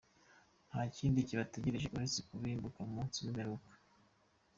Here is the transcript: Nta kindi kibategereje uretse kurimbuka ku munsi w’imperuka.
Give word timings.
Nta 0.69 0.81
kindi 0.97 1.27
kibategereje 1.27 1.87
uretse 1.95 2.19
kurimbuka 2.27 2.79
ku 2.85 2.91
munsi 2.95 3.17
w’imperuka. 3.23 3.71